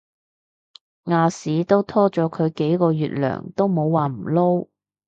[1.05, 4.67] 亞視都拖咗佢幾個月糧都冇話唔撈